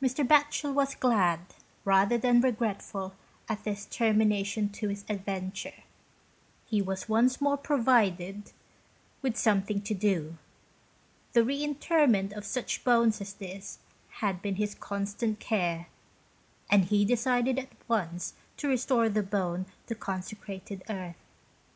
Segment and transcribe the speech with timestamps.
[0.00, 0.24] Mr.
[0.24, 1.40] Batchel was glad,
[1.84, 3.14] rather than regretful
[3.48, 5.74] at this termination to his adventure.
[6.66, 8.52] He was once more provided
[9.22, 10.38] with something to do.
[11.32, 13.80] The re interment of such bones as this
[14.22, 15.88] had been his constant care,
[16.70, 21.16] and he decided at once to restore the bone to consecrated earth.